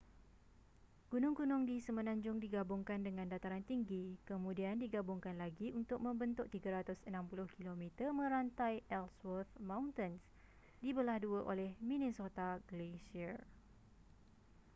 gunung-gunung 1.13 1.63
di 1.69 1.77
semenanjung 1.85 2.37
digabungkan 2.45 3.01
dengan 3.07 3.27
dataran 3.33 3.61
tinggi 3.71 4.05
kemudian 4.29 4.75
digabungkan 4.83 5.35
lagi 5.43 5.67
untuk 5.79 5.99
membentuk 6.07 6.47
360 6.49 7.05
km 7.57 7.83
merantai 8.19 8.75
ellsworth 8.97 9.53
mountains 9.71 10.23
dibelah 10.83 11.17
dua 11.25 11.39
oleh 11.51 11.69
minnesota 11.89 12.47
glacier 12.69 13.37